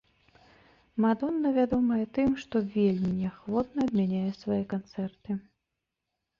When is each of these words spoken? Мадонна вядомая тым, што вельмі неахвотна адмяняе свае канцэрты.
Мадонна 1.05 1.51
вядомая 1.57 1.99
тым, 2.19 2.29
што 2.45 2.55
вельмі 2.77 3.11
неахвотна 3.21 3.79
адмяняе 3.91 4.27
свае 4.43 4.61
канцэрты. 4.75 5.41